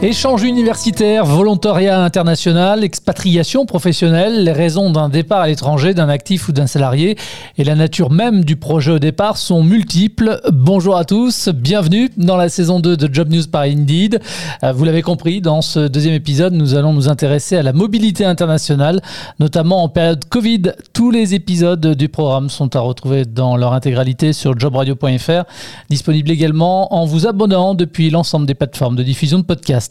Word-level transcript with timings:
Échange 0.00 0.44
universitaire, 0.44 1.24
volontariat 1.24 2.00
international, 2.04 2.84
expatriation 2.84 3.66
professionnelle, 3.66 4.44
les 4.44 4.52
raisons 4.52 4.90
d'un 4.90 5.08
départ 5.08 5.40
à 5.40 5.48
l'étranger 5.48 5.92
d'un 5.92 6.08
actif 6.08 6.48
ou 6.48 6.52
d'un 6.52 6.68
salarié 6.68 7.18
et 7.56 7.64
la 7.64 7.74
nature 7.74 8.12
même 8.12 8.44
du 8.44 8.54
projet 8.54 8.92
au 8.92 9.00
départ 9.00 9.36
sont 9.36 9.64
multiples. 9.64 10.40
Bonjour 10.52 10.96
à 10.96 11.04
tous, 11.04 11.48
bienvenue 11.48 12.10
dans 12.16 12.36
la 12.36 12.48
saison 12.48 12.78
2 12.78 12.96
de 12.96 13.12
Job 13.12 13.28
News 13.28 13.48
par 13.50 13.62
Indeed. 13.62 14.20
Euh, 14.62 14.70
vous 14.70 14.84
l'avez 14.84 15.02
compris, 15.02 15.40
dans 15.40 15.62
ce 15.62 15.88
deuxième 15.88 16.14
épisode, 16.14 16.52
nous 16.52 16.76
allons 16.76 16.92
nous 16.92 17.08
intéresser 17.08 17.56
à 17.56 17.64
la 17.64 17.72
mobilité 17.72 18.24
internationale, 18.24 19.00
notamment 19.40 19.82
en 19.82 19.88
période 19.88 20.24
Covid. 20.26 20.74
Tous 20.92 21.10
les 21.10 21.34
épisodes 21.34 21.94
du 21.96 22.08
programme 22.08 22.50
sont 22.50 22.76
à 22.76 22.80
retrouver 22.80 23.24
dans 23.24 23.56
leur 23.56 23.72
intégralité 23.72 24.32
sur 24.32 24.56
jobradio.fr, 24.56 25.42
disponible 25.90 26.30
également 26.30 26.94
en 26.94 27.04
vous 27.04 27.26
abonnant 27.26 27.74
depuis 27.74 28.10
l'ensemble 28.10 28.46
des 28.46 28.54
plateformes 28.54 28.94
de 28.94 29.02
diffusion 29.02 29.40
de 29.40 29.44
podcasts. 29.44 29.87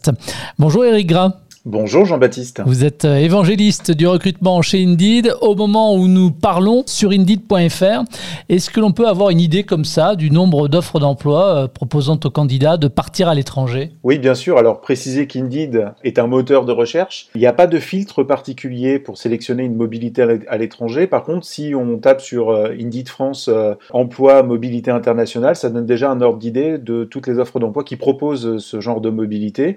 Bonjour 0.58 0.84
Eric 0.84 1.06
Gras. 1.06 1.32
Bonjour 1.70 2.06
Jean-Baptiste. 2.06 2.62
Vous 2.64 2.82
êtes 2.82 3.04
euh, 3.04 3.16
évangéliste 3.16 3.90
du 3.90 4.06
recrutement 4.06 4.62
chez 4.62 4.82
Indeed. 4.82 5.34
Au 5.42 5.54
moment 5.54 5.94
où 5.94 6.08
nous 6.08 6.30
parlons 6.30 6.82
sur 6.86 7.10
Indeed.fr, 7.10 8.04
est-ce 8.48 8.70
que 8.70 8.80
l'on 8.80 8.92
peut 8.92 9.06
avoir 9.06 9.28
une 9.28 9.40
idée 9.40 9.64
comme 9.64 9.84
ça 9.84 10.16
du 10.16 10.30
nombre 10.30 10.68
d'offres 10.68 10.98
d'emploi 10.98 11.44
euh, 11.44 11.68
proposant 11.68 12.18
aux 12.24 12.30
candidats 12.30 12.78
de 12.78 12.88
partir 12.88 13.28
à 13.28 13.34
l'étranger? 13.34 13.92
Oui, 14.02 14.18
bien 14.18 14.34
sûr. 14.34 14.56
Alors 14.56 14.80
préciser 14.80 15.26
qu'Indeed 15.26 15.92
est 16.04 16.18
un 16.18 16.26
moteur 16.26 16.64
de 16.64 16.72
recherche. 16.72 17.28
Il 17.34 17.42
n'y 17.42 17.46
a 17.46 17.52
pas 17.52 17.66
de 17.66 17.78
filtre 17.78 18.22
particulier 18.22 18.98
pour 18.98 19.18
sélectionner 19.18 19.64
une 19.64 19.76
mobilité 19.76 20.22
à 20.48 20.56
l'étranger. 20.56 21.06
Par 21.06 21.22
contre, 21.22 21.44
si 21.44 21.74
on 21.74 21.98
tape 21.98 22.22
sur 22.22 22.48
euh, 22.48 22.70
Indeed 22.80 23.10
France 23.10 23.50
emploi 23.92 24.42
mobilité 24.42 24.90
internationale, 24.90 25.54
ça 25.54 25.68
donne 25.68 25.84
déjà 25.84 26.10
un 26.10 26.22
ordre 26.22 26.38
d'idée 26.38 26.78
de 26.78 27.04
toutes 27.04 27.26
les 27.26 27.38
offres 27.38 27.60
d'emploi 27.60 27.84
qui 27.84 27.96
proposent 27.96 28.56
ce 28.56 28.80
genre 28.80 29.02
de 29.02 29.10
mobilité. 29.10 29.76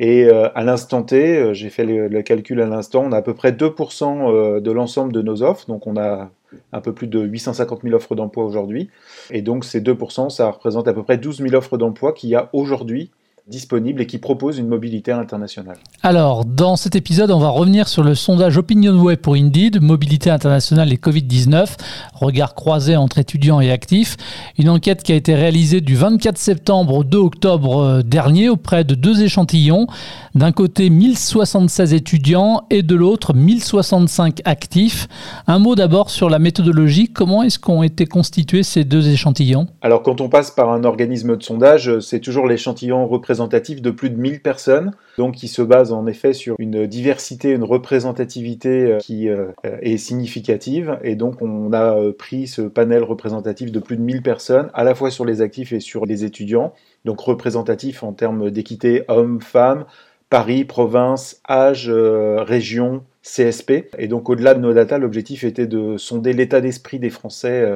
Et 0.00 0.28
à 0.28 0.64
l'instant 0.64 1.02
T, 1.02 1.29
euh, 1.36 1.54
j'ai 1.54 1.70
fait 1.70 1.84
le, 1.84 2.22
calcul 2.22 2.60
à 2.60 2.66
l'instant, 2.66 3.04
on 3.04 3.12
a 3.12 3.18
à 3.18 3.22
peu 3.22 3.34
près 3.34 3.52
2% 3.52 4.30
euh, 4.32 4.60
de 4.60 4.70
l'ensemble 4.70 5.12
de 5.12 5.22
nos 5.22 5.42
offres, 5.42 5.66
donc 5.66 5.86
on 5.86 5.96
a 5.96 6.30
un 6.72 6.80
peu 6.80 6.92
plus 6.92 7.06
de 7.06 7.20
850 7.20 7.82
000 7.82 7.94
offres 7.94 8.14
d'emploi 8.14 8.44
aujourd'hui. 8.44 8.90
Et 9.30 9.42
donc 9.42 9.64
ces 9.64 9.80
2%, 9.80 10.30
ça 10.30 10.50
représente 10.50 10.88
à 10.88 10.92
peu 10.92 11.02
près 11.02 11.18
12 11.18 11.38
000 11.38 11.54
offres 11.54 11.78
d'emploi 11.78 12.12
qu'il 12.12 12.30
y 12.30 12.34
a 12.34 12.50
aujourd'hui 12.52 13.10
disponible 13.48 14.02
et 14.02 14.06
qui 14.06 14.18
propose 14.18 14.58
une 14.58 14.68
mobilité 14.68 15.12
internationale. 15.12 15.78
Alors, 16.02 16.44
dans 16.44 16.76
cet 16.76 16.94
épisode, 16.94 17.30
on 17.30 17.38
va 17.38 17.48
revenir 17.48 17.88
sur 17.88 18.02
le 18.02 18.14
sondage 18.14 18.56
OpinionWay 18.58 19.16
pour 19.16 19.34
Indeed, 19.34 19.80
mobilité 19.82 20.30
internationale 20.30 20.92
et 20.92 20.96
Covid-19, 20.96 21.76
regard 22.14 22.54
croisé 22.54 22.96
entre 22.96 23.18
étudiants 23.18 23.60
et 23.60 23.70
actifs. 23.70 24.16
Une 24.58 24.68
enquête 24.68 25.02
qui 25.02 25.12
a 25.12 25.14
été 25.14 25.34
réalisée 25.34 25.80
du 25.80 25.96
24 25.96 26.38
septembre 26.38 26.94
au 26.94 27.04
2 27.04 27.18
octobre 27.18 27.78
euh, 27.78 28.02
dernier 28.02 28.48
auprès 28.48 28.84
de 28.84 28.94
deux 28.94 29.22
échantillons. 29.22 29.86
D'un 30.34 30.52
côté, 30.52 30.90
1076 30.90 31.94
étudiants 31.94 32.62
et 32.70 32.82
de 32.82 32.94
l'autre, 32.94 33.34
1065 33.34 34.42
actifs. 34.44 35.08
Un 35.46 35.58
mot 35.58 35.74
d'abord 35.74 36.10
sur 36.10 36.30
la 36.30 36.38
méthodologie. 36.38 37.08
Comment 37.08 37.42
est-ce 37.42 37.58
qu'ont 37.58 37.82
été 37.82 38.06
constitués 38.06 38.62
ces 38.62 38.84
deux 38.84 39.08
échantillons? 39.08 39.66
Alors, 39.82 40.02
quand 40.02 40.20
on 40.20 40.28
passe 40.28 40.50
par 40.50 40.70
un 40.70 40.84
organisme 40.84 41.36
de 41.36 41.42
sondage, 41.42 41.98
c'est 42.00 42.20
toujours 42.20 42.46
l'échantillon 42.46 43.06
représenté 43.06 43.29
de 43.30 43.90
plus 43.90 44.10
de 44.10 44.16
1000 44.16 44.40
personnes, 44.40 44.92
donc 45.18 45.34
qui 45.34 45.48
se 45.48 45.62
base 45.62 45.92
en 45.92 46.06
effet 46.06 46.32
sur 46.32 46.56
une 46.58 46.86
diversité, 46.86 47.50
une 47.50 47.64
représentativité 47.64 48.68
euh, 48.68 48.98
qui 48.98 49.28
euh, 49.28 49.46
est 49.62 49.98
significative. 49.98 50.98
Et 51.02 51.14
donc 51.14 51.40
on 51.40 51.72
a 51.72 51.96
euh, 51.96 52.12
pris 52.12 52.46
ce 52.46 52.62
panel 52.62 53.02
représentatif 53.02 53.70
de 53.70 53.78
plus 53.78 53.96
de 53.96 54.02
1000 54.02 54.22
personnes, 54.22 54.70
à 54.74 54.84
la 54.84 54.94
fois 54.94 55.10
sur 55.10 55.24
les 55.24 55.42
actifs 55.42 55.72
et 55.72 55.80
sur 55.80 56.06
les 56.06 56.24
étudiants, 56.24 56.72
donc 57.04 57.20
représentatif 57.20 58.02
en 58.02 58.12
termes 58.12 58.50
d'équité 58.50 59.04
hommes-femmes, 59.08 59.84
Paris, 60.28 60.64
province, 60.64 61.40
âge, 61.48 61.90
région, 61.90 63.02
CSP. 63.22 63.90
Et 63.98 64.06
donc 64.06 64.28
au-delà 64.28 64.54
de 64.54 64.60
nos 64.60 64.72
data, 64.72 64.96
l'objectif 64.96 65.42
était 65.42 65.66
de 65.66 65.96
sonder 65.96 66.32
l'état 66.32 66.60
d'esprit 66.60 67.00
des 67.00 67.10
Français 67.10 67.68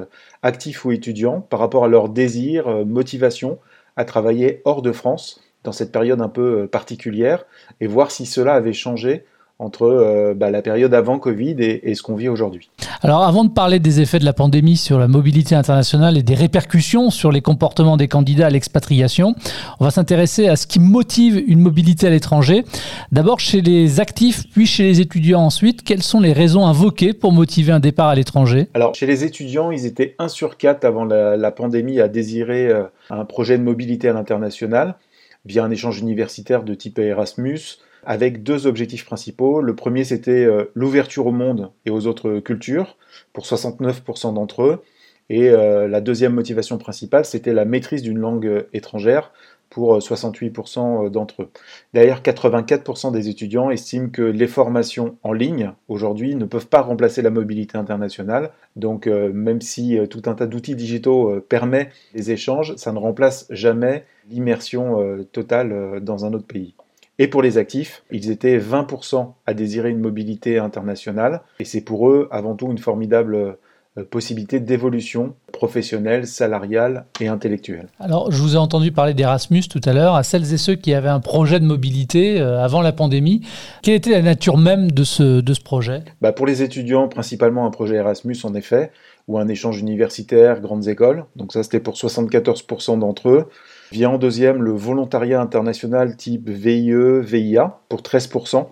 actifs 0.42 0.84
ou 0.84 0.92
étudiants 0.92 1.40
par 1.40 1.58
rapport 1.58 1.84
à 1.84 1.88
leur 1.88 2.08
désir, 2.08 2.86
motivation 2.86 3.58
à 3.96 4.04
travailler 4.04 4.62
hors 4.64 4.82
de 4.82 4.92
France 4.92 5.43
dans 5.64 5.72
cette 5.72 5.90
période 5.90 6.20
un 6.20 6.28
peu 6.28 6.62
euh, 6.62 6.66
particulière 6.66 7.44
et 7.80 7.86
voir 7.86 8.10
si 8.10 8.26
cela 8.26 8.54
avait 8.54 8.72
changé 8.72 9.24
entre 9.60 9.84
euh, 9.84 10.34
bah, 10.34 10.50
la 10.50 10.62
période 10.62 10.92
avant 10.94 11.18
Covid 11.18 11.56
et, 11.60 11.94
ce 11.94 12.02
qu'on 12.02 12.16
vit 12.16 12.28
aujourd'hui. 12.28 12.70
Alors 13.02 13.22
avant 13.22 13.44
de 13.44 13.50
parler 13.50 13.78
des 13.78 14.00
effets 14.00 14.18
de 14.18 14.24
la 14.24 14.32
pandémie 14.32 14.76
sur 14.76 14.98
la 14.98 15.06
mobilité 15.06 15.54
internationale 15.54 16.16
et 16.16 16.24
des 16.24 16.34
répercussions 16.34 17.10
sur 17.10 17.30
les 17.30 17.40
comportements 17.40 17.96
des 17.96 18.08
candidats 18.08 18.46
à 18.46 18.50
l'expatriation, 18.50 19.36
on 19.78 19.84
va 19.84 19.92
s'intéresser 19.92 20.48
à 20.48 20.56
ce 20.56 20.66
qui 20.66 20.80
motive 20.80 21.42
une 21.46 21.60
mobilité 21.60 22.08
à 22.08 22.10
l'étranger. 22.10 22.64
D'abord 23.12 23.38
chez 23.38 23.60
les 23.60 24.00
actifs, 24.00 24.44
puis 24.50 24.66
chez 24.66 24.82
les 24.82 25.00
étudiants 25.00 25.42
ensuite. 25.42 25.82
Quelles 25.84 26.02
sont 26.02 26.20
les 26.20 26.32
raisons 26.32 26.66
invoquées 26.66 27.12
pour 27.12 27.32
motiver 27.32 27.70
un 27.70 27.80
départ 27.80 28.08
à 28.08 28.14
l'étranger? 28.16 28.68
Alors 28.74 28.94
chez 28.94 29.06
les 29.06 29.22
étudiants, 29.22 29.70
ils 29.70 29.86
étaient 29.86 30.16
1 30.18 30.28
sur 30.28 30.56
4 30.56 30.84
avant 30.84 31.04
la, 31.04 31.36
la 31.36 31.50
pandémie 31.52 32.00
à 32.00 32.08
désirer 32.08 32.68
euh, 32.68 32.84
un 33.10 33.24
projet 33.24 33.56
de 33.56 33.62
mobilité 33.62 34.08
à 34.08 34.12
l'international 34.12 34.96
via 35.44 35.64
un 35.64 35.70
échange 35.70 36.00
universitaire 36.00 36.62
de 36.62 36.74
type 36.74 36.98
Erasmus, 36.98 37.78
avec 38.04 38.42
deux 38.42 38.66
objectifs 38.66 39.04
principaux. 39.04 39.60
Le 39.60 39.74
premier, 39.74 40.04
c'était 40.04 40.44
euh, 40.44 40.70
l'ouverture 40.74 41.26
au 41.26 41.32
monde 41.32 41.70
et 41.86 41.90
aux 41.90 42.06
autres 42.06 42.40
cultures, 42.40 42.96
pour 43.32 43.44
69% 43.44 44.34
d'entre 44.34 44.62
eux. 44.62 44.82
Et 45.30 45.50
euh, 45.50 45.88
la 45.88 46.00
deuxième 46.00 46.34
motivation 46.34 46.78
principale, 46.78 47.24
c'était 47.24 47.52
la 47.52 47.64
maîtrise 47.64 48.02
d'une 48.02 48.18
langue 48.18 48.66
étrangère, 48.72 49.32
pour 49.70 49.98
68% 49.98 51.06
euh, 51.06 51.08
d'entre 51.08 51.42
eux. 51.42 51.50
D'ailleurs, 51.94 52.20
84% 52.20 53.10
des 53.10 53.28
étudiants 53.28 53.70
estiment 53.70 54.08
que 54.08 54.22
les 54.22 54.46
formations 54.46 55.16
en 55.24 55.32
ligne, 55.32 55.72
aujourd'hui, 55.88 56.36
ne 56.36 56.44
peuvent 56.44 56.68
pas 56.68 56.82
remplacer 56.82 57.22
la 57.22 57.30
mobilité 57.30 57.76
internationale. 57.76 58.50
Donc, 58.76 59.06
même 59.06 59.60
si 59.60 59.98
tout 60.10 60.22
un 60.26 60.34
tas 60.34 60.46
d'outils 60.46 60.76
digitaux 60.76 61.40
permet 61.48 61.90
les 62.14 62.30
échanges, 62.30 62.76
ça 62.76 62.92
ne 62.92 62.98
remplace 62.98 63.46
jamais 63.50 64.04
l'immersion 64.30 65.00
euh, 65.00 65.24
totale 65.24 65.72
euh, 65.72 66.00
dans 66.00 66.24
un 66.24 66.32
autre 66.32 66.46
pays. 66.46 66.74
Et 67.18 67.28
pour 67.28 67.42
les 67.42 67.58
actifs, 67.58 68.02
ils 68.10 68.30
étaient 68.30 68.58
20% 68.58 69.34
à 69.46 69.54
désirer 69.54 69.90
une 69.90 70.00
mobilité 70.00 70.58
internationale, 70.58 71.42
et 71.60 71.64
c'est 71.64 71.80
pour 71.80 72.10
eux 72.10 72.28
avant 72.32 72.56
tout 72.56 72.66
une 72.70 72.78
formidable 72.78 73.56
euh, 73.98 74.04
possibilité 74.04 74.60
d'évolution 74.60 75.34
professionnelle, 75.52 76.26
salariale 76.26 77.06
et 77.20 77.28
intellectuelle. 77.28 77.88
Alors, 78.00 78.30
je 78.32 78.42
vous 78.42 78.54
ai 78.54 78.58
entendu 78.58 78.92
parler 78.92 79.14
d'Erasmus 79.14 79.62
tout 79.68 79.80
à 79.84 79.92
l'heure. 79.92 80.14
À 80.14 80.22
celles 80.22 80.52
et 80.52 80.58
ceux 80.58 80.74
qui 80.74 80.92
avaient 80.94 81.08
un 81.08 81.20
projet 81.20 81.60
de 81.60 81.64
mobilité 81.64 82.40
avant 82.40 82.82
la 82.82 82.92
pandémie, 82.92 83.42
quelle 83.82 83.94
était 83.94 84.10
la 84.10 84.22
nature 84.22 84.58
même 84.58 84.90
de 84.90 85.04
ce, 85.04 85.40
de 85.40 85.54
ce 85.54 85.60
projet? 85.60 86.02
Bah 86.20 86.32
Pour 86.32 86.46
les 86.46 86.62
étudiants, 86.62 87.08
principalement 87.08 87.66
un 87.66 87.70
projet 87.70 87.96
Erasmus 87.96 88.36
en 88.42 88.54
effet, 88.54 88.90
ou 89.28 89.38
un 89.38 89.48
échange 89.48 89.78
universitaire, 89.78 90.60
grandes 90.60 90.88
écoles. 90.88 91.24
Donc 91.36 91.52
ça, 91.52 91.62
c'était 91.62 91.80
pour 91.80 91.94
74% 91.94 92.98
d'entre 92.98 93.28
eux. 93.28 93.48
Vient 93.92 94.10
en 94.10 94.18
deuxième 94.18 94.62
le 94.62 94.72
volontariat 94.72 95.40
international 95.40 96.16
type 96.16 96.48
VIE, 96.48 97.20
VIA 97.20 97.78
pour 97.88 98.00
13%. 98.00 98.66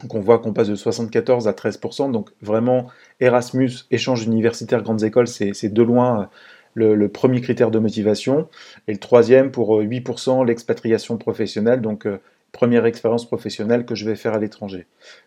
Donc 0.00 0.14
on 0.14 0.20
voit 0.20 0.38
qu'on 0.38 0.52
passe 0.52 0.68
de 0.68 0.74
74 0.74 1.48
à 1.48 1.52
13%. 1.52 2.10
Donc 2.10 2.30
vraiment 2.42 2.88
Erasmus, 3.20 3.70
échange 3.90 4.24
universitaire, 4.24 4.82
grandes 4.82 5.02
écoles, 5.02 5.28
c'est 5.28 5.72
de 5.72 5.82
loin 5.82 6.28
le, 6.74 6.94
le, 6.94 7.08
premier 7.08 7.40
critère 7.40 7.70
de 7.70 7.78
motivation. 7.78 8.48
Et 8.88 8.92
le 8.92 8.98
troisième 8.98 9.50
pour 9.50 9.80
8%, 9.80 10.44
l'expatriation 10.44 11.16
professionnelle. 11.16 11.80
Donc 11.80 12.06
euh, 12.06 12.20
première 12.52 12.86
expérience 12.86 13.26
professionnelle 13.26 13.84
que 13.84 13.94
je 13.94 14.04
vais 14.08 14.16
faire 14.16 14.34
à 14.34 14.38
l'étranger. 14.38 14.86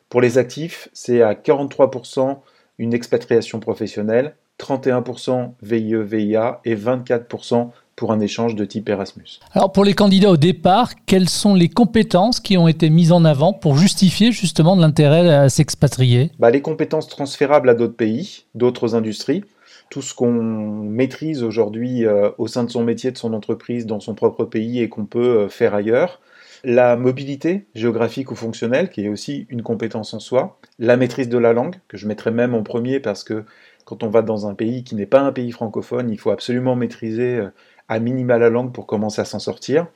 Pour 0.09 0.21
les 0.21 0.37
actifs, 0.37 0.89
c'est 0.93 1.21
à 1.21 1.33
43% 1.33 2.39
une 2.79 2.93
expatriation 2.93 3.59
professionnelle, 3.59 4.35
31% 4.59 5.51
VIE, 5.61 5.95
VIA 6.03 6.61
et 6.65 6.75
24% 6.75 7.69
pour 7.97 8.13
un 8.13 8.19
échange 8.21 8.55
de 8.55 8.63
type 8.63 8.87
Erasmus. 8.87 9.39
Alors 9.51 9.73
pour 9.73 9.83
les 9.83 9.95
candidats 9.95 10.29
au 10.29 10.37
départ, 10.37 10.91
quelles 11.07 11.27
sont 11.27 11.55
les 11.55 11.67
compétences 11.67 12.39
qui 12.39 12.55
ont 12.57 12.67
été 12.69 12.89
mises 12.89 13.11
en 13.11 13.25
avant 13.25 13.51
pour 13.51 13.75
justifier 13.75 14.31
justement 14.31 14.77
de 14.77 14.81
l'intérêt 14.81 15.27
à 15.33 15.49
s'expatrier? 15.49 16.31
Bah, 16.39 16.51
Les 16.51 16.61
compétences 16.61 17.09
transférables 17.09 17.69
à 17.69 17.73
d'autres 17.73 17.95
pays, 17.95 18.45
d'autres 18.53 18.93
industries, 18.93 19.43
tout 19.89 20.03
ce 20.03 20.13
qu'on 20.13 20.31
maîtrise 20.31 21.43
aujourd'hui 21.43 22.05
euh, 22.05 22.29
au 22.37 22.47
sein 22.47 22.63
de 22.63 22.69
son 22.69 22.83
métier, 22.83 23.11
de 23.11 23.17
son 23.17 23.33
entreprise, 23.33 23.87
dans 23.87 23.99
son 23.99 24.13
propre 24.13 24.45
pays 24.45 24.79
et 24.79 24.89
qu'on 24.89 25.05
peut 25.05 25.39
euh, 25.39 25.49
faire 25.49 25.73
ailleurs. 25.73 26.21
La 26.63 26.97
mobilité 26.97 27.65
géographique 27.73 28.31
ou 28.31 28.35
fonctionnelle, 28.35 28.89
qui 28.89 29.05
est 29.05 29.09
aussi 29.09 29.47
une 29.49 29.63
compétence 29.63 30.13
en 30.13 30.19
soi. 30.19 30.59
La 30.77 30.97
maîtrise 30.97 31.29
de 31.29 31.37
la 31.37 31.53
langue, 31.53 31.75
que 31.87 31.97
je 31.97 32.07
mettrais 32.07 32.31
même 32.31 32.53
en 32.53 32.63
premier 32.63 32.99
parce 32.99 33.23
que 33.23 33.43
quand 33.85 34.03
on 34.03 34.09
va 34.09 34.21
dans 34.21 34.47
un 34.47 34.53
pays 34.53 34.83
qui 34.83 34.95
n'est 34.95 35.05
pas 35.05 35.21
un 35.21 35.31
pays 35.31 35.51
francophone, 35.51 36.09
il 36.09 36.19
faut 36.19 36.31
absolument 36.31 36.75
maîtriser 36.75 37.37
euh, 37.37 37.49
à 37.87 37.99
minima 37.99 38.37
la 38.37 38.49
langue 38.49 38.71
pour 38.71 38.87
commencer 38.87 39.21
à 39.21 39.25
s'en 39.25 39.39
sortir, 39.39 39.87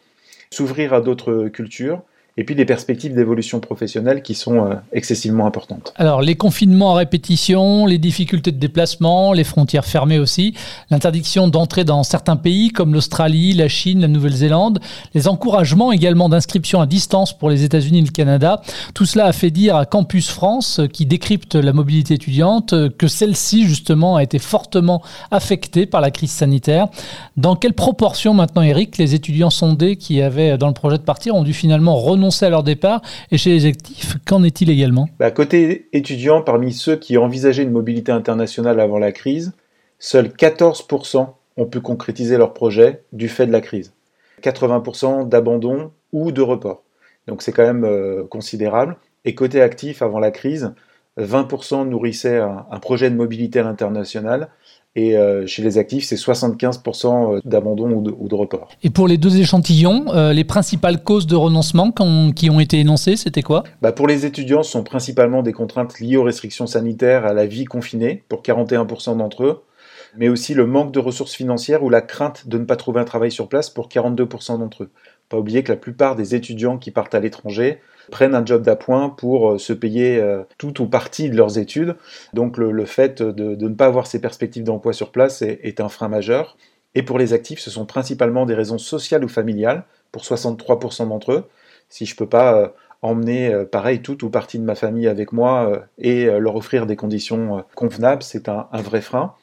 s'ouvrir 0.51 0.93
à 0.93 1.01
d'autres 1.01 1.47
cultures 1.49 2.03
et 2.37 2.45
puis 2.45 2.55
les 2.55 2.65
perspectives 2.65 3.13
d'évolution 3.13 3.59
professionnelle 3.59 4.21
qui 4.21 4.35
sont 4.35 4.65
euh, 4.65 4.75
excessivement 4.93 5.45
importantes. 5.45 5.93
Alors 5.97 6.21
les 6.21 6.35
confinements 6.35 6.93
à 6.93 6.99
répétition, 6.99 7.85
les 7.85 7.97
difficultés 7.97 8.53
de 8.53 8.57
déplacement, 8.57 9.33
les 9.33 9.43
frontières 9.43 9.85
fermées 9.85 10.17
aussi, 10.17 10.53
l'interdiction 10.89 11.49
d'entrer 11.49 11.83
dans 11.83 12.03
certains 12.03 12.37
pays 12.37 12.69
comme 12.69 12.93
l'Australie, 12.93 13.53
la 13.53 13.67
Chine, 13.67 13.99
la 14.01 14.07
Nouvelle-Zélande, 14.07 14.79
les 15.13 15.27
encouragements 15.27 15.91
également 15.91 16.29
d'inscription 16.29 16.79
à 16.79 16.85
distance 16.85 17.37
pour 17.37 17.49
les 17.49 17.63
États-Unis 17.63 17.99
et 17.99 18.03
le 18.03 18.11
Canada, 18.11 18.61
tout 18.93 19.05
cela 19.05 19.25
a 19.25 19.33
fait 19.33 19.51
dire 19.51 19.75
à 19.75 19.85
Campus 19.85 20.29
France, 20.29 20.79
qui 20.93 21.05
décrypte 21.05 21.55
la 21.55 21.73
mobilité 21.73 22.13
étudiante, 22.13 22.73
que 22.97 23.07
celle-ci 23.07 23.65
justement 23.65 24.15
a 24.15 24.23
été 24.23 24.39
fortement 24.39 25.01
affectée 25.31 25.85
par 25.85 25.99
la 25.99 26.11
crise 26.11 26.31
sanitaire. 26.31 26.87
Dans 27.35 27.55
quelle 27.55 27.73
proportion 27.73 28.33
maintenant, 28.33 28.61
Eric, 28.61 28.97
les 28.97 29.15
étudiants 29.15 29.49
sondés 29.49 29.97
qui 29.97 30.21
avaient 30.21 30.57
dans 30.57 30.67
le 30.67 30.73
projet 30.73 30.97
de 30.97 31.03
partir 31.03 31.35
ont 31.35 31.43
dû 31.43 31.53
finalement 31.53 31.95
à 32.29 32.49
leur 32.49 32.63
départ 32.63 33.01
Et 33.31 33.37
chez 33.37 33.51
les 33.51 33.65
actifs, 33.65 34.17
qu'en 34.25 34.43
est-il 34.43 34.69
également? 34.69 35.09
Bah, 35.19 35.31
Côté 35.31 35.89
étudiants, 35.93 36.41
parmi 36.41 36.73
ceux 36.73 36.95
qui 36.95 37.17
envisageaient 37.17 37.63
une 37.63 37.71
mobilité 37.71 38.11
internationale 38.11 38.79
avant 38.79 38.99
la 38.99 39.11
crise, 39.11 39.53
seuls 39.99 40.27
14% 40.27 41.27
ont 41.57 41.65
pu 41.65 41.81
concrétiser 41.81 42.37
leur 42.37 42.53
projet 42.53 43.03
du 43.13 43.27
fait 43.27 43.47
de 43.47 43.51
la 43.51 43.61
crise. 43.61 43.93
80% 44.41 45.27
d'abandon 45.27 45.91
ou 46.11 46.31
de 46.31 46.41
report. 46.41 46.83
Donc 47.27 47.41
c'est 47.41 47.51
quand 47.51 47.65
même 47.65 47.85
euh, 47.85 48.23
considérable. 48.25 48.97
Et 49.25 49.35
côté 49.35 49.61
actif, 49.61 50.01
avant 50.01 50.19
la 50.19 50.31
crise, 50.31 50.73
20% 51.19 51.87
nourrissaient 51.87 52.39
un, 52.39 52.79
projet 52.79 53.09
de 53.09 53.15
mobilité 53.15 53.59
à 53.59 53.63
l'international 53.63 54.49
et 54.95 55.17
euh, 55.17 55.47
chez 55.47 55.61
les 55.63 55.77
actifs, 55.77 56.03
c'est 56.03 56.17
75% 56.17 57.37
euh, 57.37 57.39
d'abandon 57.45 57.91
ou 57.91 58.27
de, 58.27 58.35
report. 58.35 58.69
Et 58.83 58.89
pour 58.89 59.07
les 59.07 59.17
deux 59.17 59.39
échantillons, 59.39 60.13
euh, 60.13 60.33
les 60.33 60.43
principales 60.43 61.01
causes 61.01 61.27
de 61.27 61.35
renoncement 61.35 61.93
qui 62.35 62.49
ont 62.49 62.59
été 62.59 62.79
énoncées, 62.79 63.15
c'était 63.15 63.41
quoi? 63.41 63.63
Bah 63.81 63.93
Pour 63.93 64.07
les 64.07 64.25
étudiants, 64.25 64.63
ce 64.63 64.71
sont 64.71 64.83
principalement 64.83 65.43
des 65.43 65.53
contraintes 65.53 65.99
liées 65.99 66.17
aux 66.17 66.23
restrictions 66.23 66.67
sanitaires, 66.67 67.25
à 67.25 67.33
la 67.33 67.45
vie 67.45 67.63
confinée, 67.63 68.23
pour 68.27 68.41
41% 68.41 69.17
d'entre 69.17 69.43
eux, 69.43 69.61
mais 70.17 70.27
aussi 70.27 70.53
le 70.53 70.65
manque 70.65 70.91
de 70.91 70.99
ressources 70.99 71.35
financières 71.35 71.83
ou 71.83 71.89
la 71.89 72.01
crainte 72.01 72.49
de 72.49 72.57
ne 72.57 72.65
pas 72.65 72.75
trouver 72.75 72.99
un 72.99 73.05
travail 73.05 73.31
sur 73.31 73.47
place 73.47 73.69
pour 73.69 73.87
42% 73.87 74.59
d'entre 74.59 74.83
eux. 74.83 74.89
Pas 75.29 75.37
oublier 75.37 75.63
que 75.63 75.71
la 75.71 75.77
plupart 75.77 76.17
des 76.17 76.35
étudiants 76.35 76.77
qui 76.77 76.91
partent 76.91 77.15
à 77.15 77.21
l'étranger 77.21 77.79
prennent 78.11 78.35
un 78.35 78.45
job 78.45 78.61
d'appoint 78.61 79.09
pour 79.09 79.53
euh, 79.53 79.57
se 79.57 79.73
payer 79.73 80.19
euh, 80.19 80.43
tout 80.59 80.81
ou 80.81 80.85
partie 80.85 81.31
de 81.31 81.35
leurs 81.35 81.57
études. 81.57 81.95
Donc 82.33 82.57
le, 82.57 82.85
fait 82.85 83.23
de, 83.23 83.55
ne 83.55 83.73
pas 83.73 83.87
avoir 83.87 84.05
ces 84.05 84.21
perspectives 84.21 84.63
d'emploi 84.63 84.93
sur 84.93 85.11
place 85.11 85.41
est, 85.41 85.79
un 85.79 85.89
frein 85.89 86.09
majeur. 86.09 86.57
Et 86.93 87.01
pour 87.01 87.17
les 87.17 87.33
actifs, 87.33 87.59
ce 87.59 87.71
sont 87.71 87.85
principalement 87.85 88.45
des 88.45 88.53
raisons 88.53 88.77
sociales 88.77 89.23
ou 89.23 89.29
familiales, 89.29 89.85
pour 90.11 90.23
63% 90.23 91.07
d'entre 91.07 91.31
eux. 91.31 91.43
Si 91.89 92.05
je 92.05 92.13
ne 92.13 92.17
peux 92.17 92.27
pas 92.27 92.55
euh, 92.55 92.67
emmener, 93.01 93.65
pareil, 93.71 94.01
toute 94.01 94.21
ou 94.21 94.29
partie 94.29 94.59
de 94.59 94.63
ma 94.63 94.75
famille 94.75 95.07
avec 95.07 95.31
moi 95.31 95.87
et 95.97 96.25
leur 96.25 96.55
offrir 96.55 96.85
des 96.85 96.95
conditions 96.95 97.63
convenables, 97.73 98.21
c'est 98.21 98.47
un, 98.47 98.67
vrai 98.73 99.01
frein. 99.01 99.33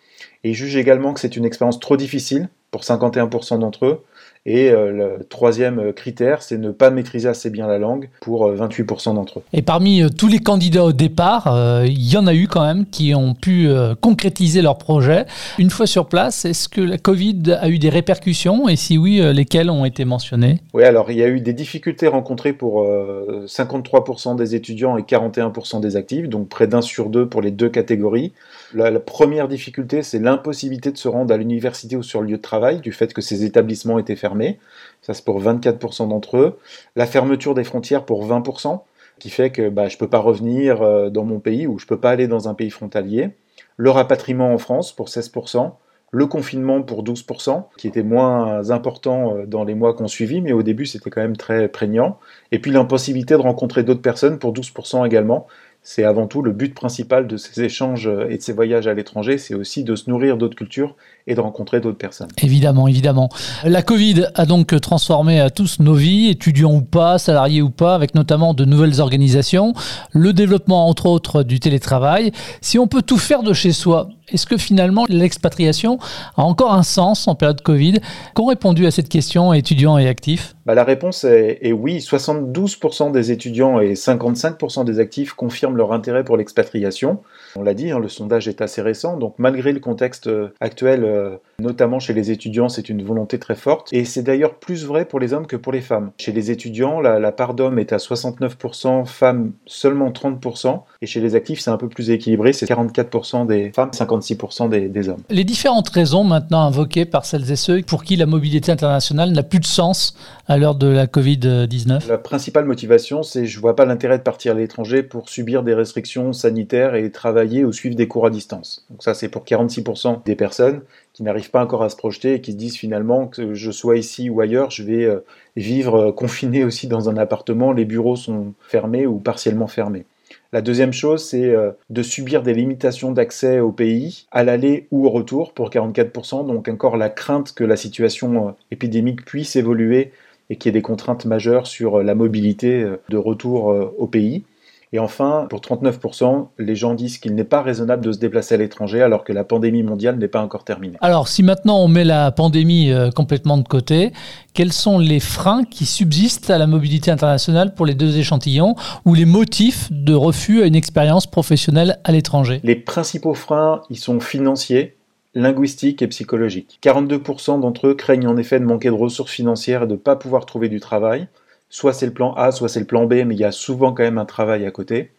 Et 0.44 0.50
ils 0.50 0.54
jugent 0.54 0.76
également 0.76 1.12
que 1.12 1.18
c'est 1.18 1.34
une 1.34 1.44
expérience 1.44 1.80
trop 1.80 1.96
difficile 1.96 2.50
pour 2.70 2.82
51% 2.82 3.58
d'entre 3.58 3.86
eux, 3.86 4.04
et 4.46 4.70
euh, 4.70 5.18
le 5.18 5.24
troisième 5.24 5.92
critère, 5.92 6.42
c'est 6.42 6.56
ne 6.56 6.70
pas 6.70 6.88
maîtriser 6.88 7.28
assez 7.28 7.50
bien 7.50 7.66
la 7.66 7.78
langue 7.78 8.08
pour 8.22 8.50
28% 8.50 9.10
euh, 9.10 9.14
d'entre 9.14 9.40
eux. 9.40 9.42
Et 9.52 9.60
parmi 9.60 10.02
euh, 10.02 10.08
tous 10.08 10.28
les 10.28 10.38
candidats 10.38 10.84
au 10.84 10.92
départ, 10.92 11.54
il 11.84 12.10
y 12.10 12.16
en 12.16 12.26
a 12.26 12.34
eu 12.34 12.48
quand 12.48 12.64
même 12.64 12.86
qui 12.86 13.14
ont 13.14 13.34
pu 13.34 13.68
concrétiser 14.00 14.62
leur 14.62 14.78
projet. 14.78 15.26
Une 15.58 15.68
fois 15.68 15.86
sur 15.86 16.06
place, 16.06 16.46
est-ce 16.46 16.68
que 16.68 16.80
la 16.80 16.96
Covid 16.96 17.58
a 17.60 17.68
eu 17.68 17.78
des 17.78 17.90
répercussions? 17.90 18.68
Et 18.68 18.76
si 18.76 18.96
oui, 18.96 19.20
lesquelles 19.34 19.70
ont 19.70 19.84
été 19.84 20.04
mentionnées? 20.04 20.60
Oui, 20.72 20.84
alors 20.84 21.10
il 21.10 21.18
y 21.18 21.22
a 21.22 21.28
eu 21.28 21.40
des 21.40 21.52
difficultés 21.52 22.08
rencontrées 22.08 22.52
pour 22.52 22.86
53% 22.86 24.36
des 24.36 24.54
étudiants 24.54 24.96
et 24.96 25.02
41% 25.02 25.80
des 25.80 25.96
actifs, 25.96 26.28
donc 26.28 26.48
près 26.48 26.66
d'un 26.66 26.80
sur 26.80 27.10
deux 27.10 27.28
pour 27.28 27.42
les 27.42 27.50
deux 27.50 27.68
catégories. 27.68 28.32
La, 28.74 28.90
la 28.90 29.00
première 29.00 29.48
difficulté, 29.48 30.02
c'est 30.02 30.18
l'impossibilité 30.18 30.90
de 30.90 30.98
se 30.98 31.08
rendre 31.08 31.34
à 31.34 31.36
l'université 31.36 31.96
ou 31.96 32.02
sur 32.02 32.20
le 32.20 32.28
lieu 32.28 32.36
de 32.36 32.42
travail 32.42 32.57
du 32.82 32.92
fait 32.92 33.12
que 33.14 33.20
ces 33.20 33.44
établissements 33.44 33.98
étaient 33.98 34.16
fermés 34.16 34.58
ça, 35.02 35.14
c'est 35.14 35.24
pour 35.24 35.42
24% 35.42 36.08
d'entre 36.08 36.36
eux. 36.36 36.58
La 36.96 37.06
fermeture 37.06 37.54
des 37.54 37.64
frontières 37.64 38.04
pour 38.04 38.26
20%, 38.26 38.80
qui 39.18 39.30
fait 39.30 39.50
que 39.50 39.68
bah, 39.68 39.88
je 39.88 39.96
ne 39.96 39.98
peux 39.98 40.08
pas 40.08 40.18
revenir 40.18 40.82
euh, 40.82 41.10
dans 41.10 41.24
mon 41.24 41.40
pays 41.40 41.66
ou 41.66 41.78
je 41.78 41.84
ne 41.84 41.88
peux 41.88 41.98
pas 41.98 42.10
aller 42.10 42.28
dans 42.28 42.48
un 42.48 42.54
pays 42.54 42.70
frontalier. 42.70 43.30
Le 43.76 43.90
rapatriement 43.90 44.52
en 44.52 44.58
France 44.58 44.92
pour 44.92 45.08
16%. 45.08 45.72
Le 46.10 46.26
confinement 46.26 46.80
pour 46.80 47.04
12%, 47.04 47.64
qui 47.76 47.86
était 47.86 48.02
moins 48.02 48.70
important 48.70 49.36
euh, 49.36 49.46
dans 49.46 49.64
les 49.64 49.74
mois 49.74 49.92
qu'on 49.92 50.08
suivit, 50.08 50.40
mais 50.40 50.52
au 50.52 50.62
début 50.62 50.86
c'était 50.86 51.10
quand 51.10 51.20
même 51.20 51.36
très 51.36 51.68
prégnant. 51.68 52.18
Et 52.50 52.60
puis 52.60 52.70
l'impossibilité 52.70 53.34
de 53.34 53.40
rencontrer 53.40 53.82
d'autres 53.82 54.00
personnes 54.00 54.38
pour 54.38 54.54
12% 54.54 55.04
également, 55.04 55.46
c'est 55.82 56.04
avant 56.04 56.26
tout 56.26 56.40
le 56.42 56.52
but 56.52 56.74
principal 56.74 57.26
de 57.26 57.36
ces 57.36 57.62
échanges 57.62 58.10
et 58.28 58.36
de 58.36 58.42
ces 58.42 58.52
voyages 58.52 58.86
à 58.86 58.94
l'étranger, 58.94 59.36
c'est 59.36 59.54
aussi 59.54 59.84
de 59.84 59.94
se 59.96 60.08
nourrir 60.08 60.38
d'autres 60.38 60.56
cultures 60.56 60.96
et 61.28 61.34
de 61.34 61.40
rencontrer 61.40 61.80
d'autres 61.80 61.98
personnes. 61.98 62.28
Évidemment, 62.42 62.88
évidemment. 62.88 63.28
La 63.62 63.82
Covid 63.82 64.24
a 64.34 64.46
donc 64.46 64.78
transformé 64.80 65.38
à 65.40 65.50
tous 65.50 65.78
nos 65.78 65.94
vies, 65.94 66.28
étudiants 66.30 66.74
ou 66.74 66.80
pas, 66.80 67.18
salariés 67.18 67.62
ou 67.62 67.70
pas, 67.70 67.94
avec 67.94 68.14
notamment 68.14 68.54
de 68.54 68.64
nouvelles 68.64 69.00
organisations, 69.00 69.74
le 70.12 70.32
développement 70.32 70.88
entre 70.88 71.06
autres 71.06 71.42
du 71.42 71.60
télétravail. 71.60 72.32
Si 72.62 72.78
on 72.78 72.86
peut 72.86 73.02
tout 73.02 73.18
faire 73.18 73.42
de 73.42 73.52
chez 73.52 73.72
soi, 73.72 74.08
est-ce 74.30 74.46
que 74.46 74.56
finalement 74.56 75.04
l'expatriation 75.08 75.98
a 76.36 76.42
encore 76.42 76.72
un 76.74 76.82
sens 76.82 77.28
en 77.28 77.34
période 77.34 77.62
Covid? 77.62 78.00
Qu'ont 78.34 78.46
répondu 78.46 78.86
à 78.86 78.90
cette 78.90 79.08
question 79.08 79.52
étudiants 79.52 79.98
et 79.98 80.08
actifs? 80.08 80.54
Bah, 80.66 80.74
La 80.74 80.84
réponse 80.84 81.24
est, 81.24 81.58
est, 81.62 81.72
oui. 81.72 81.98
72% 81.98 83.12
des 83.12 83.32
étudiants 83.32 83.80
et 83.80 83.94
55% 83.94 84.84
des 84.84 84.98
actifs 84.98 85.32
confirment 85.32 85.76
leur 85.76 85.92
intérêt 85.92 86.24
pour 86.24 86.36
l'expatriation. 86.36 87.20
On 87.58 87.64
l'a 87.64 87.74
dit, 87.74 87.90
hein, 87.90 87.98
le 87.98 88.08
sondage 88.08 88.46
est 88.46 88.60
assez 88.60 88.80
récent, 88.82 89.16
donc 89.16 89.34
malgré 89.38 89.72
le 89.72 89.80
contexte 89.80 90.28
euh, 90.28 90.54
actuel, 90.60 91.02
euh, 91.02 91.38
notamment 91.58 91.98
chez 91.98 92.12
les 92.12 92.30
étudiants, 92.30 92.68
c'est 92.68 92.88
une 92.88 93.02
volonté 93.02 93.40
très 93.40 93.56
forte. 93.56 93.92
Et 93.92 94.04
c'est 94.04 94.22
d'ailleurs 94.22 94.54
plus 94.54 94.86
vrai 94.86 95.06
pour 95.06 95.18
les 95.18 95.32
hommes 95.32 95.48
que 95.48 95.56
pour 95.56 95.72
les 95.72 95.80
femmes. 95.80 96.12
Chez 96.18 96.30
les 96.30 96.52
étudiants, 96.52 97.00
la, 97.00 97.32
part 97.32 97.54
d'hommes 97.54 97.80
est 97.80 97.92
à 97.92 97.96
69%, 97.96 99.06
femmes 99.06 99.52
seulement 99.66 100.10
30%, 100.10 100.82
et 101.02 101.06
chez 101.06 101.20
les 101.20 101.34
actifs, 101.34 101.58
c'est 101.58 101.70
un 101.70 101.76
peu 101.78 101.88
plus 101.88 102.10
équilibré, 102.10 102.52
c'est 102.52 102.66
44% 102.66 103.46
des 103.48 103.72
femmes, 103.74 103.90
56% 103.90 104.68
des, 104.68 104.88
des 104.88 105.08
hommes. 105.08 105.22
Les 105.28 105.44
différentes 105.44 105.88
raisons 105.88 106.22
maintenant 106.22 106.62
invoquées 106.62 107.06
par 107.06 107.24
celles 107.24 107.50
et 107.50 107.56
ceux 107.56 107.82
pour 107.82 108.04
qui 108.04 108.14
la 108.14 108.26
mobilité 108.26 108.70
internationale 108.70 109.32
n'a 109.32 109.42
plus 109.42 109.58
de 109.58 109.66
sens 109.66 110.14
à 110.46 110.58
l'heure 110.58 110.76
de 110.76 110.86
la 110.86 111.06
Covid-19 111.06 112.08
La 112.08 112.18
principale 112.18 112.66
motivation, 112.66 113.24
c'est 113.24 113.46
je 113.46 113.58
vois 113.58 113.74
pas 113.74 113.84
l'intérêt 113.84 114.18
de 114.18 114.22
partir 114.22 114.52
à 114.52 114.54
l'étranger 114.54 115.02
pour 115.02 115.28
subir 115.28 115.64
des 115.64 115.74
restrictions 115.74 116.32
sanitaires 116.32 116.94
et 116.94 117.10
travailler 117.10 117.47
ou 117.64 117.72
suivre 117.72 117.94
des 117.94 118.08
cours 118.08 118.26
à 118.26 118.30
distance. 118.30 118.84
Donc 118.90 119.02
ça, 119.02 119.14
c'est 119.14 119.28
pour 119.28 119.44
46% 119.44 120.24
des 120.24 120.36
personnes 120.36 120.82
qui 121.12 121.22
n'arrivent 121.22 121.50
pas 121.50 121.62
encore 121.62 121.82
à 121.82 121.88
se 121.88 121.96
projeter 121.96 122.34
et 122.34 122.40
qui 122.40 122.52
se 122.52 122.56
disent 122.56 122.76
finalement 122.76 123.26
que 123.26 123.54
je 123.54 123.70
sois 123.70 123.96
ici 123.96 124.30
ou 124.30 124.40
ailleurs, 124.40 124.70
je 124.70 124.82
vais 124.82 125.04
euh, 125.04 125.24
vivre 125.56 125.94
euh, 125.96 126.12
confiné 126.12 126.64
aussi 126.64 126.86
dans 126.86 127.08
un 127.08 127.16
appartement, 127.16 127.72
les 127.72 127.84
bureaux 127.84 128.16
sont 128.16 128.52
fermés 128.68 129.06
ou 129.06 129.18
partiellement 129.18 129.66
fermés. 129.66 130.04
La 130.52 130.62
deuxième 130.62 130.92
chose, 130.92 131.24
c'est 131.24 131.44
euh, 131.44 131.72
de 131.90 132.02
subir 132.02 132.42
des 132.42 132.54
limitations 132.54 133.12
d'accès 133.12 133.60
au 133.60 133.72
pays, 133.72 134.26
à 134.30 134.44
l'aller 134.44 134.86
ou 134.90 135.06
au 135.06 135.10
retour 135.10 135.52
pour 135.52 135.70
44%, 135.70 136.46
donc 136.46 136.68
encore 136.68 136.96
la 136.96 137.10
crainte 137.10 137.52
que 137.52 137.64
la 137.64 137.76
situation 137.76 138.54
épidémique 138.70 139.24
puisse 139.24 139.56
évoluer 139.56 140.12
et 140.50 140.56
qu'il 140.56 140.70
y 140.70 140.70
ait 140.70 140.78
des 140.78 140.82
contraintes 140.82 141.26
majeures 141.26 141.66
sur 141.66 142.02
la 142.02 142.14
mobilité 142.14 142.86
de 143.08 143.16
retour 143.16 143.66
au 143.98 144.06
pays. 144.06 144.44
Et 144.92 144.98
enfin, 144.98 145.46
pour 145.50 145.60
39%, 145.60 146.48
les 146.58 146.74
gens 146.74 146.94
disent 146.94 147.18
qu'il 147.18 147.34
n'est 147.34 147.44
pas 147.44 147.60
raisonnable 147.60 148.04
de 148.04 148.12
se 148.12 148.18
déplacer 148.18 148.54
à 148.54 148.58
l'étranger 148.58 149.02
alors 149.02 149.22
que 149.22 149.32
la 149.32 149.44
pandémie 149.44 149.82
mondiale 149.82 150.16
n'est 150.16 150.28
pas 150.28 150.40
encore 150.40 150.64
terminée. 150.64 150.96
Alors, 151.00 151.28
si 151.28 151.42
maintenant 151.42 151.78
on 151.78 151.88
met 151.88 152.04
la 152.04 152.30
pandémie 152.32 152.90
euh, 152.90 153.10
complètement 153.10 153.58
de 153.58 153.68
côté, 153.68 154.12
quels 154.54 154.72
sont 154.72 154.98
les 154.98 155.20
freins 155.20 155.64
qui 155.64 155.84
subsistent 155.84 156.48
à 156.48 156.56
la 156.56 156.66
mobilité 156.66 157.10
internationale 157.10 157.74
pour 157.74 157.84
les 157.84 157.94
deux 157.94 158.18
échantillons 158.18 158.76
ou 159.04 159.14
les 159.14 159.26
motifs 159.26 159.88
de 159.90 160.14
refus 160.14 160.62
à 160.62 160.66
une 160.66 160.74
expérience 160.74 161.26
professionnelle 161.26 161.98
à 162.04 162.12
l'étranger? 162.12 162.60
Les 162.64 162.76
principaux 162.76 163.34
freins, 163.34 163.82
ils 163.90 163.98
sont 163.98 164.20
financiers, 164.20 164.96
linguistiques 165.34 166.00
et 166.00 166.08
psychologiques. 166.08 166.78
42% 166.82 167.60
d'entre 167.60 167.88
eux 167.88 167.94
craignent 167.94 168.26
en 168.26 168.38
effet 168.38 168.58
de 168.58 168.64
manquer 168.64 168.88
de 168.88 168.94
ressources 168.94 169.32
financières 169.32 169.82
et 169.82 169.86
de 169.86 169.92
ne 169.92 169.96
pas 169.98 170.16
pouvoir 170.16 170.46
trouver 170.46 170.70
du 170.70 170.80
travail 170.80 171.28
soit 171.70 171.92
c'est 171.92 172.06
le 172.06 172.12
plan 172.12 172.32
A, 172.34 172.52
soit 172.52 172.68
c'est 172.68 172.80
le 172.80 172.86
plan 172.86 173.06
B, 173.06 173.14
mais 173.26 173.34
il 173.34 173.40
y 173.40 173.44
a 173.44 173.52
souvent 173.52 173.92
quand 173.92 174.02
même 174.02 174.18
un 174.18 174.24
travail 174.24 174.66
à 174.66 174.70
côté. 174.70 175.10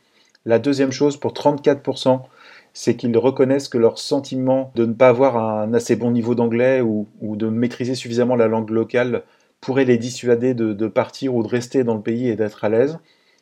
La 0.45 0.59
deuxième 0.59 0.91
chose, 0.91 1.17
pour 1.17 1.33
34%, 1.33 2.21
c'est 2.73 2.95
qu'ils 2.95 3.17
reconnaissent 3.17 3.67
que 3.67 3.77
leur 3.77 3.99
sentiment 3.99 4.71
de 4.75 4.85
ne 4.85 4.93
pas 4.93 5.09
avoir 5.09 5.37
un 5.37 5.73
assez 5.73 5.95
bon 5.95 6.11
niveau 6.11 6.35
d'anglais 6.35 6.81
ou, 6.81 7.07
de 7.21 7.47
maîtriser 7.47 7.95
suffisamment 7.95 8.35
la 8.35 8.47
langue 8.47 8.69
locale 8.69 9.23
pourrait 9.61 9.85
les 9.85 9.97
dissuader 9.97 10.53
de, 10.53 10.87
partir 10.87 11.35
ou 11.35 11.43
de 11.43 11.47
rester 11.47 11.83
dans 11.83 11.95
le 11.95 12.01
pays 12.01 12.29
et 12.29 12.35
d'être 12.35 12.63
à 12.63 12.69
l'aise. 12.69 12.99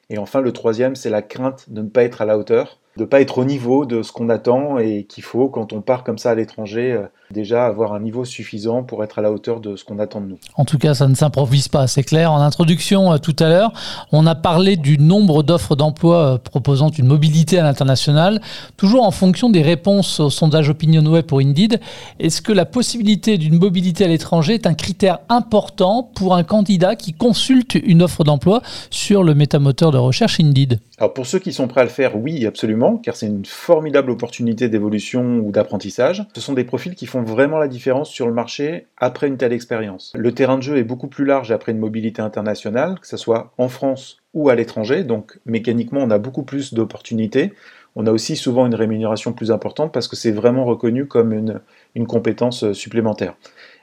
Et 0.09 0.17
enfin, 0.17 0.41
le 0.41 0.51
troisième, 0.51 0.95
c'est 0.95 1.09
la 1.09 1.21
crainte 1.21 1.69
de 1.69 1.81
ne 1.81 1.89
pas 1.89 2.03
être 2.03 2.21
à 2.21 2.25
la 2.25 2.37
hauteur. 2.37 2.79
De 2.97 3.05
pas 3.05 3.21
être 3.21 3.37
au 3.37 3.45
niveau 3.45 3.85
de 3.85 4.01
ce 4.01 4.11
qu'on 4.11 4.29
attend 4.29 4.79
et 4.79 5.05
qu'il 5.05 5.23
faut 5.23 5.49
quand 5.49 5.71
on 5.71 5.81
part 5.81 6.03
comme 6.03 6.17
ça 6.17 6.31
à 6.31 6.35
l'étranger 6.35 6.93
euh, 6.93 7.05
déjà 7.31 7.65
avoir 7.65 7.93
un 7.93 7.99
niveau 7.99 8.25
suffisant 8.25 8.83
pour 8.83 9.03
être 9.03 9.19
à 9.19 9.21
la 9.21 9.31
hauteur 9.31 9.59
de 9.59 9.75
ce 9.75 9.83
qu'on 9.83 9.99
attend 9.99 10.21
de 10.21 10.27
nous. 10.27 10.39
En 10.55 10.65
tout 10.65 10.77
cas, 10.77 10.93
ça 10.93 11.07
ne 11.07 11.15
s'improvise 11.15 11.67
pas, 11.67 11.87
c'est 11.87 12.03
clair. 12.03 12.31
En 12.31 12.41
introduction 12.41 13.13
euh, 13.13 13.17
tout 13.17 13.35
à 13.39 13.49
l'heure, 13.49 13.73
on 14.11 14.25
a 14.25 14.35
parlé 14.35 14.77
du 14.77 14.97
nombre 14.97 15.43
d'offres 15.43 15.75
d'emploi 15.75 16.17
euh, 16.17 16.37
proposant 16.37 16.89
une 16.89 17.05
mobilité 17.05 17.59
à 17.59 17.63
l'international, 17.63 18.41
toujours 18.77 19.03
en 19.03 19.11
fonction 19.11 19.49
des 19.49 19.61
réponses 19.61 20.19
au 20.19 20.29
sondage 20.29 20.69
Opinion 20.69 21.05
Web 21.05 21.25
pour 21.25 21.39
Indeed. 21.39 21.79
Est-ce 22.19 22.41
que 22.41 22.51
la 22.51 22.65
possibilité 22.65 23.37
d'une 23.37 23.59
mobilité 23.59 24.05
à 24.05 24.07
l'étranger 24.07 24.55
est 24.55 24.67
un 24.67 24.73
critère 24.73 25.19
important 25.29 26.09
pour 26.15 26.35
un 26.35 26.43
candidat 26.43 26.95
qui 26.95 27.13
consulte 27.13 27.75
une 27.75 28.01
offre 28.01 28.23
d'emploi 28.23 28.61
sur 28.89 29.23
le 29.23 29.35
métamoteur 29.35 29.91
de 29.91 29.97
recherche 29.97 30.39
Indeed? 30.39 30.79
Alors 30.99 31.13
pour 31.13 31.27
ceux 31.27 31.37
qui 31.37 31.53
sont 31.53 31.67
prêts 31.67 31.81
à 31.81 31.83
le 31.83 31.91
faire, 31.91 32.17
oui, 32.17 32.47
absolument, 32.47 32.97
car 32.97 33.15
c'est 33.15 33.27
une 33.27 33.45
formidable 33.45 34.09
opportunité 34.09 34.67
d'évolution 34.67 35.37
ou 35.37 35.51
d'apprentissage. 35.51 36.25
Ce 36.33 36.41
sont 36.41 36.53
des 36.53 36.63
profils 36.63 36.95
qui 36.95 37.05
font 37.05 37.21
vraiment 37.21 37.59
la 37.59 37.67
différence 37.67 38.09
sur 38.09 38.25
le 38.25 38.33
marché 38.33 38.87
après 38.97 39.27
une 39.27 39.37
telle 39.37 39.53
expérience. 39.53 40.11
Le 40.15 40.31
terrain 40.31 40.57
de 40.57 40.63
jeu 40.63 40.77
est 40.77 40.83
beaucoup 40.83 41.07
plus 41.07 41.23
large 41.23 41.51
après 41.51 41.71
une 41.71 41.77
mobilité 41.77 42.23
internationale, 42.23 42.99
que 42.99 43.05
ce 43.05 43.15
soit 43.15 43.53
en 43.59 43.69
France 43.69 44.17
ou 44.33 44.49
à 44.49 44.55
l'étranger, 44.55 45.03
donc 45.03 45.39
mécaniquement 45.45 45.99
on 46.01 46.09
a 46.09 46.17
beaucoup 46.17 46.43
plus 46.43 46.73
d'opportunités. 46.73 47.53
On 47.95 48.07
a 48.07 48.11
aussi 48.11 48.35
souvent 48.35 48.65
une 48.65 48.75
rémunération 48.75 49.33
plus 49.33 49.51
importante 49.51 49.93
parce 49.93 50.07
que 50.07 50.15
c'est 50.15 50.31
vraiment 50.31 50.65
reconnu 50.65 51.05
comme 51.05 51.31
une, 51.31 51.61
une 51.93 52.07
compétence 52.07 52.71
supplémentaire. 52.73 53.35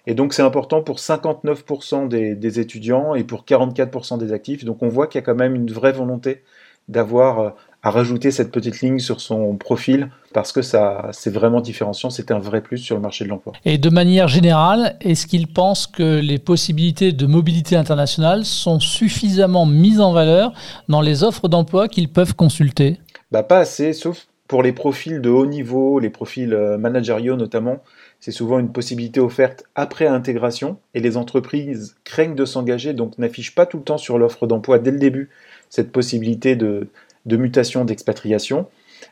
Et 0.09 0.15
donc 0.15 0.35
c'est 0.35 0.43
important 0.43 0.83
pour 0.83 0.99
59% 0.99 2.09
des, 2.09 2.35
des, 2.35 2.61
étudiants 2.61 3.15
et 3.15 3.25
pour 3.25 3.45
44% 3.45 4.19
des 4.19 4.33
actifs. 4.33 4.65
Donc 4.65 4.83
on 4.83 4.89
voit 4.89 5.07
qu'il 5.07 5.21
y 5.21 5.23
a 5.23 5.25
quand 5.25 5.35
même 5.35 5.55
une 5.55 5.71
vraie 5.71 5.93
volonté 5.93 6.43
d'avoir 6.89 7.55
à 7.85 7.91
rajouter 7.91 8.31
cette 8.31 8.51
petite 8.51 8.81
ligne 8.81 8.99
sur 8.99 9.21
son 9.21 9.57
profil 9.57 10.09
parce 10.33 10.53
que 10.53 10.63
ça, 10.63 11.11
c'est 11.13 11.33
vraiment 11.33 11.61
différenciant, 11.61 12.09
c'est 12.09 12.31
un 12.31 12.39
vrai 12.39 12.63
plus 12.63 12.79
sur 12.79 12.97
le 12.97 13.03
marché 13.03 13.25
de 13.25 13.29
l'emploi. 13.29 13.53
Et 13.67 13.77
de 13.77 13.91
manière 13.91 14.27
générale, 14.27 14.97
est-ce 15.03 15.27
qu'il 15.27 15.47
pense 15.47 15.87
que 15.87 16.19
les 16.19 16.39
possibilités 16.39 17.13
de 17.13 17.27
mobilité 17.27 17.77
internationale 17.77 18.47
sont 18.47 18.81
suffisamment 18.81 19.67
mises 19.67 20.01
en 20.01 20.13
valeur 20.13 20.53
dans 20.89 21.03
les 21.03 21.23
offres 21.23 21.47
d'emploi 21.47 21.89
qu'ils 21.89 22.09
peuvent 22.09 22.35
consulter? 22.35 22.99
Bah, 23.31 23.43
Pas 23.43 23.59
assez, 23.59 23.93
sauf 23.93 24.27
pour 24.49 24.63
les 24.63 24.73
profils 24.73 25.21
de 25.21 25.31
haut 25.31 25.47
niveau, 25.47 25.99
les 25.99 26.11
profils 26.11 26.53
euh, 26.53 26.79
managériaux 26.79 27.37
notamment. 27.37 27.79
C'est 28.19 28.31
souvent 28.31 28.59
une 28.59 28.73
possibilité 28.73 29.21
offerte 29.21 29.65
après 29.75 30.07
intégration 30.07 30.79
et 30.95 31.01
les 31.01 31.17
entreprises 31.17 31.97
craignent 32.05 32.35
de 32.35 32.45
s'engager, 32.45 32.95
donc 32.95 33.19
n'affichent 33.19 33.55
pas 33.55 33.67
tout 33.67 33.79
le 33.79 33.85
temps 33.85 33.99
sur 33.99 34.19
l'offre 34.19 34.47
d'emploi 34.47 34.79
dès 34.79 34.91
le 34.91 34.99
début 34.99 35.29
cette 35.71 35.93
possibilité 35.93 36.57
de, 36.57 36.89
de 37.27 37.37
mutation 37.37 37.85
d'expatriation. 37.85 38.67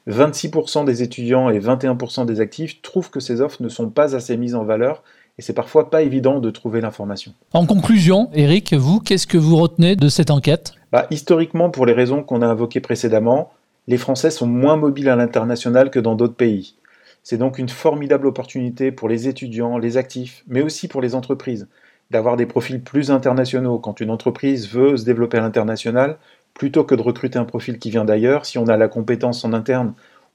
26% 0.08 0.84
des 0.84 1.02
étudiants 1.02 1.50
et 1.50 1.58
21% 1.58 2.26
des 2.26 2.40
actifs 2.40 2.82
trouvent 2.82 3.10
que 3.10 3.20
ces 3.20 3.40
offres 3.40 3.62
ne 3.62 3.68
sont 3.68 3.88
pas 3.88 4.16
assez 4.16 4.36
mises 4.36 4.54
en 4.54 4.64
valeur 4.64 5.02
et 5.38 5.42
c'est 5.42 5.52
parfois 5.52 5.90
pas 5.90 6.02
évident 6.02 6.40
de 6.40 6.50
trouver 6.50 6.80
l'information. 6.80 7.32
En 7.52 7.66
conclusion, 7.66 8.28
Eric, 8.34 8.74
vous, 8.74 9.00
qu'est-ce 9.00 9.26
que 9.26 9.38
vous 9.38 9.56
retenez 9.56 9.96
de 9.96 10.08
cette 10.08 10.30
enquête? 10.30 10.74
Bah, 10.90 11.06
Historiquement, 11.10 11.70
pour 11.70 11.86
les 11.86 11.94
raisons 11.94 12.22
qu'on 12.22 12.42
a 12.42 12.46
invoquées 12.46 12.80
précédemment, 12.80 13.52
les 13.88 13.96
Français 13.96 14.30
sont 14.30 14.46
moins 14.46 14.76
mobiles 14.76 15.08
à 15.08 15.16
l'international 15.16 15.90
que 15.90 15.98
dans 15.98 16.14
d'autres 16.14 16.34
pays. 16.34 16.74
C'est 17.22 17.38
donc 17.38 17.58
une 17.58 17.68
formidable 17.68 18.26
opportunité 18.26 18.92
pour 18.92 19.08
les 19.08 19.28
étudiants, 19.28 19.78
les 19.78 19.96
actifs, 19.96 20.44
mais 20.48 20.62
aussi 20.62 20.88
pour 20.88 21.00
les 21.00 21.14
entreprises, 21.14 21.68
d'avoir 22.10 22.36
des 22.36 22.46
profils 22.46 22.82
plus 22.82 23.10
internationaux. 23.10 23.78
Quand 23.78 24.00
une 24.00 24.10
entreprise 24.10 24.68
veut 24.68 24.96
se 24.96 25.04
développer 25.04 25.38
à 25.38 25.40
l'international, 25.40 26.18
plutôt 26.54 26.84
que 26.84 26.94
de 26.94 27.02
recruter 27.02 27.38
un 27.38 27.44
profil 27.44 27.78
qui 27.78 27.90
vient 27.90 28.04
d'ailleurs, 28.04 28.46
si 28.46 28.58
on 28.58 28.66
a 28.66 28.76
la 28.76 28.88
compétence 28.88 29.44
en 29.44 29.52
interne 29.52 29.94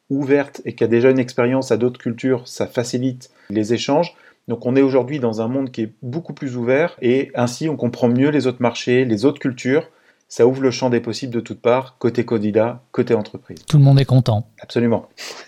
ouverte 0.10 0.62
et 0.66 0.74
qui 0.74 0.84
a 0.84 0.88
déjà 0.88 1.10
une 1.10 1.20
expérience 1.20 1.72
à 1.72 1.78
d'autres 1.78 2.00
cultures, 2.00 2.48
ça 2.48 2.68
facilite 2.68 3.30
les 3.50 3.74
échanges. 3.74 4.16
Donc 4.48 4.66
on 4.66 4.76
est 4.76 4.82
aujourd'hui 4.82 5.20
dans 5.20 5.42
un 5.42 5.48
monde 5.48 5.72
qui 5.72 5.82
est 5.84 5.94
beaucoup 6.02 6.34
plus 6.34 6.56
ouvert 6.56 6.96
et 7.02 7.32
ainsi 7.36 7.68
on 7.68 7.76
comprend 7.76 8.08
mieux 8.08 8.30
les 8.30 8.48
autres 8.48 8.62
marchés, 8.62 9.04
les 9.04 9.26
autres 9.26 9.40
cultures 9.40 9.90
ça 10.30 10.46
ouvre 10.46 10.62
le 10.62 10.72
champ 10.72 10.90
des 10.90 11.00
possibles 11.00 11.34
de 11.34 11.40
toutes 11.40 11.62
parts, 11.62 11.96
côté 12.00 12.26
candidat, 12.26 12.82
côté 12.92 13.14
entreprise. 13.14 13.60
Tout 13.66 13.78
le 13.78 13.84
monde 13.84 14.00
est 14.00 14.06
content. 14.06 14.48
Absolument. 14.62 15.08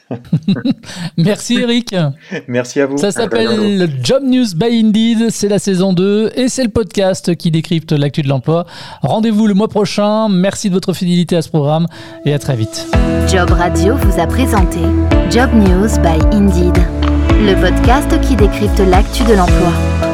Merci 1.18 1.56
Eric. 1.60 1.94
Merci 2.48 2.80
à 2.80 2.86
vous. 2.86 2.98
Ça 2.98 3.12
s'appelle 3.12 3.90
Job 4.02 4.24
News 4.24 4.56
by 4.56 4.80
Indeed, 4.80 5.32
c'est 5.32 5.50
la 5.50 5.60
saison 5.60 5.92
2 5.92 6.32
et 6.36 6.48
c'est 6.48 6.64
le 6.64 6.70
podcast 6.70 7.36
qui 7.36 7.52
décrypte 7.52 7.92
l'actu 7.92 8.22
de 8.22 8.30
l'emploi. 8.30 8.66
Rendez-vous 9.02 9.48
le 9.48 9.54
mois 9.54 9.68
prochain. 9.68 10.30
Merci 10.30 10.70
de 10.70 10.76
votre 10.76 10.94
fidélité 10.94 11.36
à 11.36 11.42
ce 11.42 11.50
programme 11.50 11.86
et 12.26 12.34
à 12.34 12.40
très 12.40 12.56
vite. 12.56 12.88
Job 13.28 13.52
Radio 13.52 13.96
vous 13.98 14.20
a 14.20 14.28
présenté 14.28 14.80
Job 15.30 15.50
News 15.54 16.00
by 16.02 16.36
Indeed, 16.36 16.78
le 17.42 17.54
podcast 17.62 18.20
qui 18.22 18.36
décrypte 18.36 18.80
l'actu 18.80 19.24
de 19.24 19.34
l'emploi. 19.34 20.09